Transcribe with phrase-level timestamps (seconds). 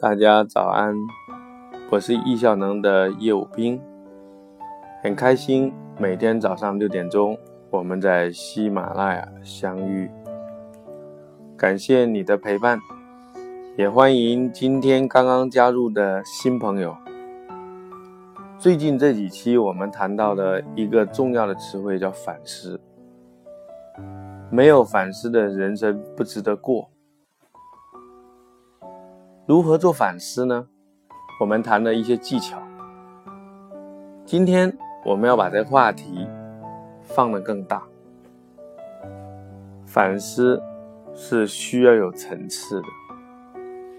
[0.00, 0.94] 大家早安，
[1.90, 3.80] 我是易效能的业务兵，
[5.02, 7.38] 很开心每天早上六点钟
[7.70, 10.10] 我们在喜马拉雅相遇，
[11.56, 12.78] 感谢你的陪伴，
[13.78, 16.94] 也欢迎今天刚刚加入的新朋友。
[18.58, 22.80] 最近这几期我们谈到的一个重要的词汇叫反思，
[24.50, 26.90] 没有反思的人生不值得过。
[29.46, 30.66] 如何做反思呢？
[31.38, 32.56] 我们谈了一些技巧。
[34.24, 36.26] 今天我们要把这话题
[37.02, 37.82] 放得更大。
[39.84, 40.62] 反思
[41.12, 42.86] 是需要有层次的，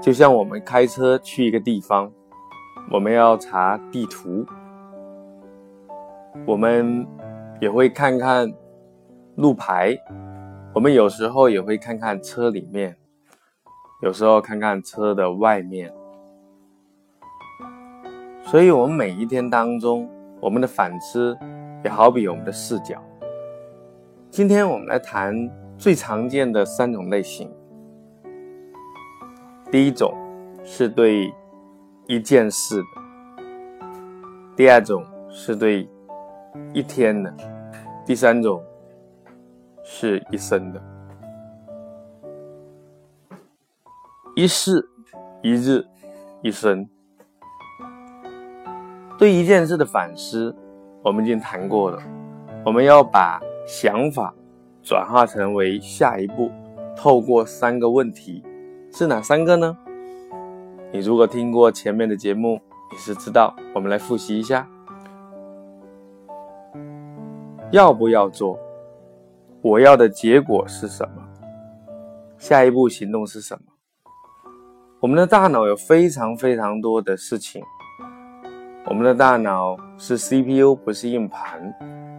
[0.00, 2.10] 就像我们开车去一个地方，
[2.90, 4.46] 我们要查地图，
[6.46, 7.06] 我们
[7.60, 8.50] 也会看看
[9.34, 9.94] 路牌，
[10.74, 12.96] 我们有时候也会看看车里面。
[14.00, 15.90] 有时候看看车的外面，
[18.44, 20.06] 所以，我们每一天当中，
[20.38, 21.36] 我们的反思
[21.82, 23.02] 也好比我们的视角。
[24.30, 25.34] 今天我们来谈
[25.78, 27.50] 最常见的三种类型。
[29.72, 30.14] 第一种
[30.62, 31.32] 是对
[32.06, 33.42] 一件事的，
[34.54, 35.88] 第二种是对
[36.74, 37.34] 一天的，
[38.04, 38.62] 第三种
[39.82, 40.95] 是一生的。
[44.38, 44.86] 一世、
[45.40, 45.82] 一日、
[46.42, 46.86] 一生，
[49.16, 50.54] 对一件事的反思，
[51.02, 51.98] 我们已经谈过了。
[52.62, 54.34] 我们要把想法
[54.82, 56.50] 转化成为下一步，
[56.94, 58.44] 透过三个问题，
[58.92, 59.74] 是哪三个呢？
[60.92, 62.60] 你如果听过前面的节目，
[62.92, 63.56] 你是知道。
[63.74, 64.68] 我们来复习一下：
[67.70, 68.58] 要不要做？
[69.62, 71.22] 我要的结果是什么？
[72.36, 73.62] 下一步行动是什么？
[75.06, 77.62] 我们的大脑有非常非常多的事情，
[78.86, 81.72] 我们的大脑是 CPU 不是硬盘，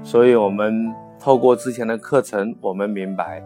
[0.00, 3.42] 所以我们透过之前的课程，我们明白，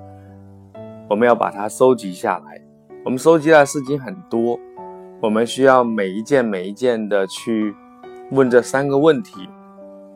[1.08, 2.60] 我们要把它收集下来。
[3.06, 4.60] 我们收集的事情很多，
[5.22, 7.74] 我们需要每一件每一件的去
[8.32, 9.48] 问这三个问题，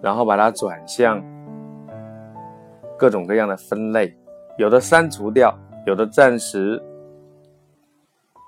[0.03, 1.25] 然后把它转向
[2.99, 4.15] 各种各样的分类，
[4.59, 6.78] 有的删除掉，有的暂时。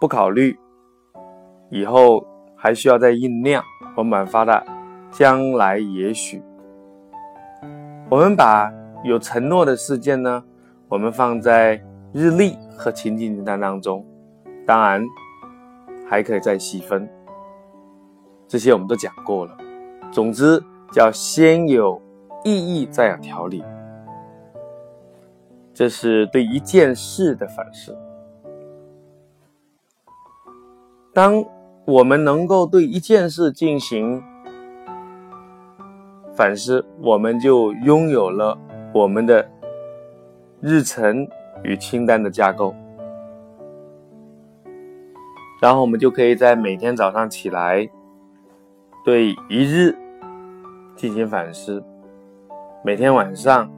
[0.01, 0.57] 不考虑，
[1.71, 3.63] 以后还需要再酝酿。
[3.97, 4.65] 我们发的
[5.11, 6.41] 将来也许，
[8.09, 8.73] 我们把
[9.03, 10.45] 有承诺的事件呢，
[10.89, 11.83] 我们放在
[12.13, 14.07] 日历和情景清单当中。
[14.65, 15.05] 当然，
[16.09, 17.09] 还可以再细分。
[18.47, 19.57] 这些我们都讲过了。
[20.13, 22.01] 总之，叫先有
[22.45, 23.65] 意义，再有条理。
[25.75, 27.97] 这是对一件事的反思。
[31.19, 31.45] 当
[31.85, 34.23] 我们能够对一件事进行
[36.33, 38.57] 反思，我们就拥有了
[38.95, 39.51] 我们的
[40.61, 41.27] 日程
[41.65, 42.73] 与清单的架构，
[45.61, 47.91] 然后我们就可以在每天早上起来
[49.05, 49.99] 对一日
[50.95, 51.83] 进行反思，
[52.85, 53.69] 每天晚上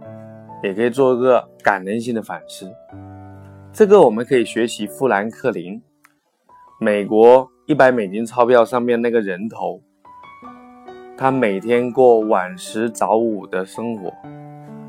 [0.63, 2.71] 也可以做个感人性的反思。
[3.73, 5.81] 这个我们可以学习富兰克林。
[6.83, 9.83] 美国一百美金钞票上面那个人头，
[11.15, 14.11] 他每天过晚食早午的生活。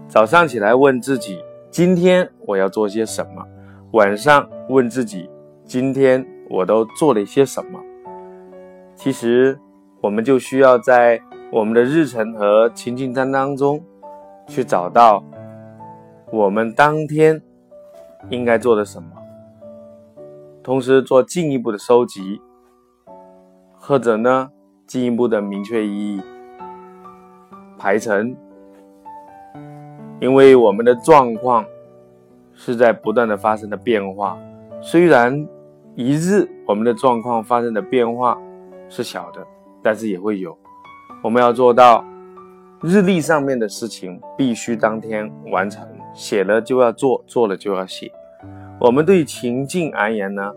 [0.08, 3.46] 早上起来问自己：今天我要做些什么？
[3.92, 5.30] 晚上问自己：
[5.66, 7.78] 今天我都做了一些什么？
[8.96, 9.60] 其实，
[10.00, 11.20] 我们就需要在
[11.52, 13.84] 我们的日程和情境单当中，
[14.48, 15.22] 去找到
[16.32, 17.42] 我们当天
[18.30, 19.10] 应该做的什么。
[20.64, 22.40] 同时做进一步的收集，
[23.80, 24.52] 或者呢
[24.86, 26.22] 进一步的明确意义
[27.78, 28.36] 排程，
[30.20, 31.66] 因为我们的状况
[32.54, 34.38] 是在不断的发生的变化。
[34.82, 35.48] 虽然
[35.96, 38.38] 一日我们的状况发生的变化
[38.88, 39.46] 是小的，
[39.82, 40.56] 但是也会有。
[41.24, 42.06] 我们要做到
[42.82, 48.12] 日历上面的事情必须当天完成，写了就要做，做了就要写。
[48.82, 50.52] 我们对情境而言呢，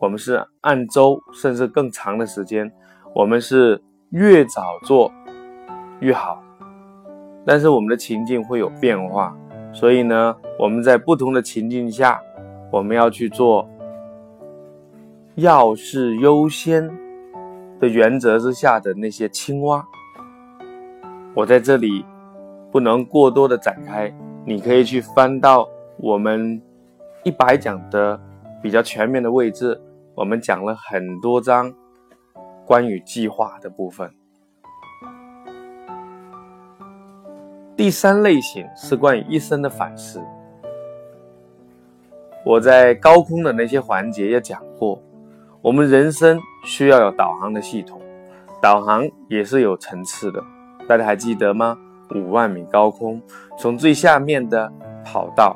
[0.00, 2.68] 我们是按周甚至更长的时间，
[3.14, 5.12] 我们是越早做
[6.00, 6.42] 越好。
[7.46, 9.32] 但是我们的情境会有变化，
[9.72, 12.20] 所以呢，我们在不同的情境下，
[12.72, 13.68] 我们要去做
[15.36, 16.90] 要事优先
[17.78, 19.86] 的原则之下的那些青蛙。
[21.34, 22.04] 我在这里
[22.72, 24.12] 不能过多的展开，
[24.44, 25.68] 你可以去翻到
[25.98, 26.60] 我们。
[27.22, 28.18] 一百讲的
[28.62, 29.78] 比较全面的位置，
[30.14, 31.72] 我们讲了很多章
[32.64, 34.10] 关于计划的部分。
[37.76, 40.22] 第三类型是关于一生的反思。
[42.42, 45.02] 我在高空的那些环节也讲过，
[45.60, 48.00] 我们人生需要有导航的系统，
[48.62, 50.42] 导航也是有层次的，
[50.88, 51.76] 大家还记得吗？
[52.14, 53.20] 五万米高空，
[53.58, 54.72] 从最下面的
[55.04, 55.54] 跑道，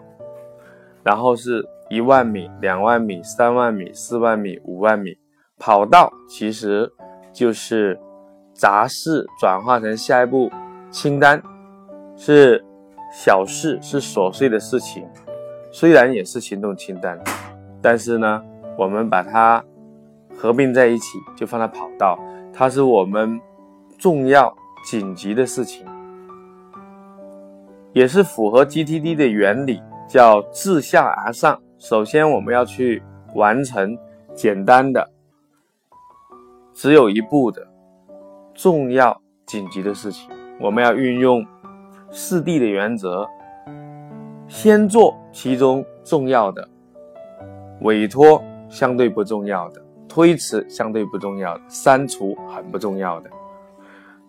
[1.05, 5.17] 然后是一万米、两万米、三万米、四万米、五万米。
[5.57, 6.91] 跑道其实
[7.33, 7.99] 就是
[8.53, 10.51] 杂事转化成下一步
[10.91, 11.41] 清单，
[12.17, 12.65] 是
[13.13, 15.07] 小事，是琐碎的事情。
[15.71, 17.19] 虽然也是行动清单，
[17.81, 18.43] 但是呢，
[18.77, 19.65] 我们把它
[20.37, 22.19] 合并在一起，就放在跑道，
[22.53, 23.41] 它是我们
[23.99, 24.53] 重要
[24.85, 25.87] 紧急的事情。
[27.93, 31.61] 也是符合 GTD 的原理，叫自下而上。
[31.79, 33.03] 首先，我们要去
[33.35, 33.99] 完成
[34.35, 35.11] 简单的、
[36.73, 37.67] 只有一步的
[38.55, 40.31] 重要紧急的事情。
[40.61, 41.45] 我们要运用
[42.11, 43.27] 四 D 的原则，
[44.49, 46.69] 先做其中重要的，
[47.81, 53.31] 委托相对不重要的，推迟相对不重要的，删除很不重要的。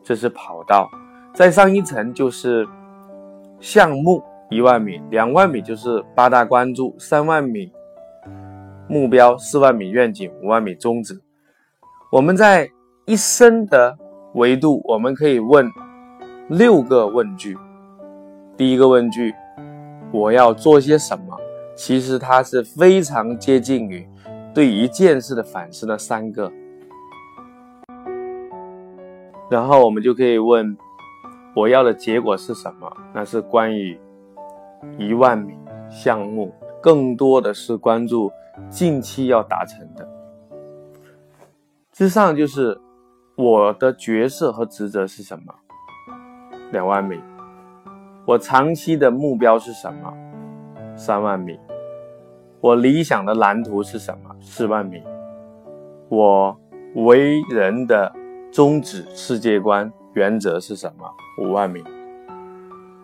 [0.04, 0.90] 这是跑道，
[1.34, 2.68] 再上一层就是。
[3.62, 7.72] 项目一万米，两万米就是八大关注，三万米
[8.88, 11.20] 目标，四万米愿景，五万米宗旨。
[12.12, 12.70] 我们在
[13.06, 13.98] 一生的
[14.36, 15.68] 维度，我们可以问
[16.50, 17.58] 六个问句。
[18.56, 19.34] 第一个问句，
[20.12, 21.38] 我要做些什么？
[21.76, 24.08] 其实它是非常接近于
[24.54, 26.52] 对一件事的反思的三个。
[29.50, 30.78] 然后我们就可以问。
[31.56, 32.92] 我要的结果是什么？
[33.14, 33.98] 那是关于
[34.98, 35.58] 一万米
[35.90, 38.32] 项目，更多的是关注
[38.70, 40.08] 近期要达成的。
[41.92, 42.80] 之上就是
[43.36, 45.54] 我的角色和职责是什么？
[46.72, 47.20] 两万米。
[48.26, 50.14] 我长期的目标是什么？
[50.96, 51.60] 三万米。
[52.60, 54.36] 我理想的蓝图是什么？
[54.40, 55.02] 四万米。
[56.10, 56.60] 我
[56.96, 58.14] 为人的
[58.52, 59.92] 宗旨、世界观。
[60.14, 61.06] 原则是什么？
[61.38, 61.84] 五万米，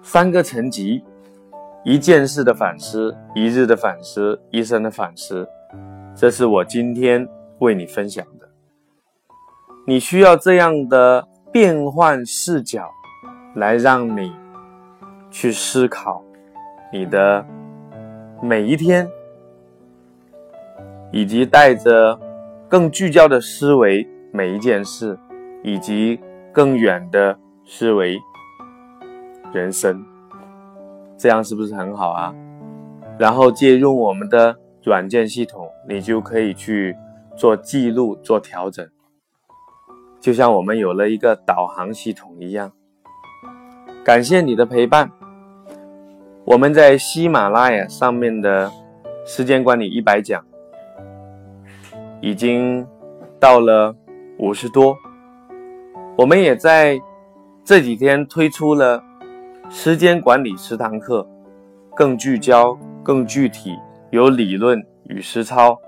[0.01, 1.03] 三个层级，
[1.83, 5.47] 一件事的反思，一日的反思，一生的反思，
[6.15, 7.27] 这是我今天
[7.59, 8.49] 为你分享的。
[9.85, 12.89] 你需要这样的变换视角，
[13.55, 14.31] 来让你
[15.29, 16.23] 去思考
[16.93, 17.45] 你的
[18.41, 19.07] 每一天，
[21.11, 22.19] 以及带着
[22.67, 25.17] 更聚焦的思维每一件事，
[25.63, 26.19] 以及。
[26.53, 28.19] 更远的思维，
[29.53, 30.03] 人生，
[31.21, 32.33] 这样是不是很好啊？
[33.19, 36.95] 然后借用我们的软件系统，你就可以去
[37.35, 38.89] 做记录、做调整，
[40.19, 42.71] 就像我们有了一个导航系统一样。
[44.03, 45.11] 感谢你的陪伴。
[46.43, 48.71] 我们在喜马拉雅上面的
[49.23, 50.43] 时间管理一百讲，
[52.19, 52.83] 已经
[53.39, 53.95] 到了
[54.39, 54.97] 五十多。
[56.17, 56.99] 我们也在
[57.63, 59.03] 这几天推出了
[59.73, 61.25] 时间管理十堂课，
[61.95, 63.79] 更聚焦、更具体，
[64.09, 65.79] 有理论与实操，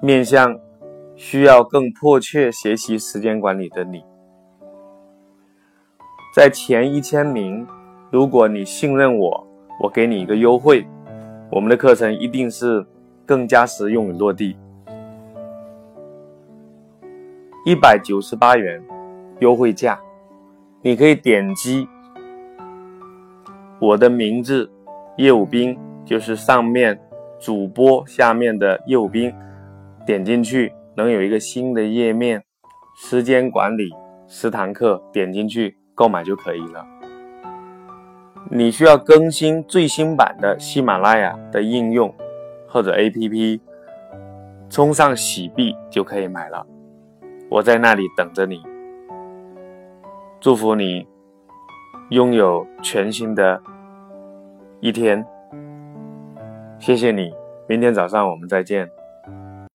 [0.00, 0.56] 面向
[1.16, 4.04] 需要更迫切学习时间管理的你。
[6.36, 7.66] 在前一千名，
[8.12, 9.46] 如果你信任我，
[9.82, 10.86] 我给你一个优惠，
[11.50, 12.86] 我们的课程一定是
[13.26, 14.56] 更加实用与落地。
[17.64, 18.80] 一百九十八元
[19.40, 19.98] 优惠价，
[20.80, 21.88] 你可以点击
[23.78, 24.70] 我的名字
[25.18, 26.98] 叶武斌，就是上面
[27.38, 29.32] 主播下面的叶武斌，
[30.06, 32.42] 点进去能有一个新的页面，
[32.96, 33.90] 时间管理
[34.26, 36.86] 十堂课，点进去购买就可以了。
[38.50, 42.14] 你需要更新最新版的喜马拉雅的应用
[42.68, 43.60] 或者 APP，
[44.70, 46.66] 充上喜币就可以买了。
[47.50, 48.62] 我在那里等着你，
[50.40, 51.06] 祝福你
[52.10, 53.60] 拥有全新的
[54.80, 55.24] 一天。
[56.78, 57.32] 谢谢你，
[57.68, 58.88] 明天早上我们再见。